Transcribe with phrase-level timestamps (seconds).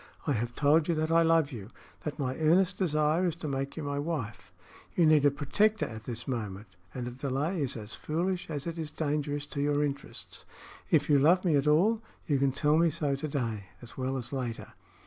[0.25, 1.67] I have told you that I love you,
[2.05, 4.51] that my earnest desire is to make you my wife.
[4.95, 8.79] You need a protector at this moment, and a delay is as foolish as it
[8.79, 10.43] is dangerous to your interests.
[10.89, 14.17] If you love me at all, you can tell me so to day as well
[14.17, 14.73] as later."